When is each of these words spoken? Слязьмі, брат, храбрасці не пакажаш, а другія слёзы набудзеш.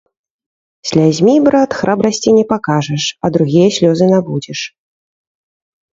Слязьмі, 0.91 1.35
брат, 1.49 1.75
храбрасці 1.83 2.29
не 2.37 2.45
пакажаш, 2.53 3.03
а 3.25 3.33
другія 3.39 3.67
слёзы 3.79 4.05
набудзеш. 4.13 4.59